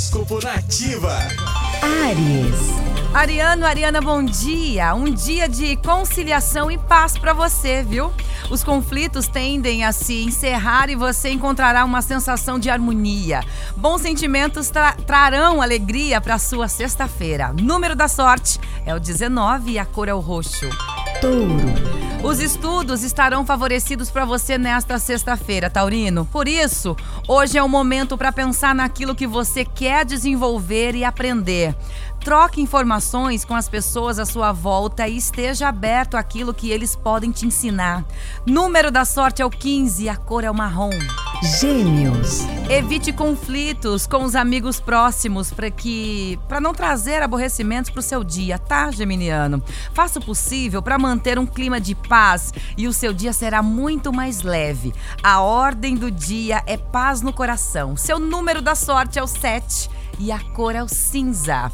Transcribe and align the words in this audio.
Horóscopo 0.00 0.42
Nativa. 0.42 1.14
Ares. 1.82 2.56
Ariano, 3.12 3.66
Ariana, 3.66 4.00
bom 4.00 4.24
dia. 4.24 4.94
Um 4.94 5.04
dia 5.12 5.46
de 5.46 5.76
conciliação 5.76 6.70
e 6.70 6.78
paz 6.78 7.18
para 7.18 7.34
você, 7.34 7.82
viu? 7.82 8.10
Os 8.50 8.64
conflitos 8.64 9.28
tendem 9.28 9.84
a 9.84 9.92
se 9.92 10.22
encerrar 10.22 10.88
e 10.88 10.96
você 10.96 11.28
encontrará 11.28 11.84
uma 11.84 12.00
sensação 12.00 12.58
de 12.58 12.70
harmonia. 12.70 13.44
Bons 13.76 14.00
sentimentos 14.00 14.70
tra 14.70 14.92
trarão 14.92 15.60
alegria 15.60 16.18
para 16.18 16.38
sua 16.38 16.66
sexta-feira. 16.66 17.52
Número 17.52 17.94
da 17.94 18.08
sorte 18.08 18.58
é 18.86 18.94
o 18.94 18.98
19 18.98 19.72
e 19.72 19.78
a 19.78 19.84
cor 19.84 20.08
é 20.08 20.14
o 20.14 20.18
roxo. 20.18 20.66
Touro. 21.20 21.99
Os 22.22 22.38
estudos 22.38 23.02
estarão 23.02 23.46
favorecidos 23.46 24.10
para 24.10 24.26
você 24.26 24.58
nesta 24.58 24.98
sexta-feira, 24.98 25.70
Taurino. 25.70 26.26
Por 26.26 26.46
isso, 26.46 26.94
hoje 27.26 27.56
é 27.56 27.62
o 27.62 27.68
momento 27.68 28.16
para 28.18 28.30
pensar 28.30 28.74
naquilo 28.74 29.14
que 29.14 29.26
você 29.26 29.64
quer 29.64 30.04
desenvolver 30.04 30.94
e 30.94 31.02
aprender. 31.02 31.74
Troque 32.22 32.60
informações 32.60 33.42
com 33.42 33.54
as 33.54 33.70
pessoas 33.70 34.18
à 34.18 34.26
sua 34.26 34.52
volta 34.52 35.08
e 35.08 35.16
esteja 35.16 35.68
aberto 35.68 36.14
àquilo 36.14 36.52
que 36.52 36.70
eles 36.70 36.94
podem 36.94 37.30
te 37.30 37.46
ensinar. 37.46 38.04
Número 38.44 38.90
da 38.90 39.06
sorte 39.06 39.40
é 39.40 39.46
o 39.46 39.50
15 39.50 40.04
e 40.04 40.08
a 40.10 40.16
cor 40.16 40.44
é 40.44 40.50
o 40.50 40.54
marrom. 40.54 40.90
Gêmeos. 41.42 42.40
Evite 42.68 43.14
conflitos 43.14 44.06
com 44.06 44.24
os 44.24 44.36
amigos 44.36 44.78
próximos 44.78 45.50
para 45.50 45.70
que 45.70 46.38
para 46.46 46.60
não 46.60 46.74
trazer 46.74 47.22
aborrecimentos 47.22 47.90
para 47.90 48.00
o 48.00 48.02
seu 48.02 48.22
dia, 48.22 48.58
tá, 48.58 48.90
Geminiano? 48.90 49.62
Faça 49.94 50.18
o 50.18 50.22
possível 50.24 50.82
para 50.82 50.98
manter 50.98 51.38
um 51.38 51.46
clima 51.46 51.80
de 51.80 51.94
paz 51.94 52.52
e 52.76 52.86
o 52.86 52.92
seu 52.92 53.14
dia 53.14 53.32
será 53.32 53.62
muito 53.62 54.12
mais 54.12 54.42
leve. 54.42 54.92
A 55.22 55.40
ordem 55.40 55.96
do 55.96 56.10
dia 56.10 56.62
é 56.66 56.76
paz 56.76 57.22
no 57.22 57.32
coração. 57.32 57.96
Seu 57.96 58.18
número 58.18 58.60
da 58.60 58.74
sorte 58.74 59.18
é 59.18 59.22
o 59.22 59.26
7 59.26 59.88
e 60.18 60.30
a 60.30 60.38
cor 60.38 60.74
é 60.74 60.82
o 60.82 60.88
cinza. 60.88 61.72